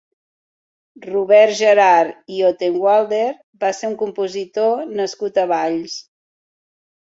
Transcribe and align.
Robert 1.09 1.53
Gerhard 1.59 2.33
i 2.37 2.41
Ottenwaelder 2.49 3.21
va 3.67 3.73
ser 3.83 3.93
un 3.93 3.95
compositor 4.03 4.85
nascut 4.99 5.41
a 5.43 5.49
Valls. 5.57 6.03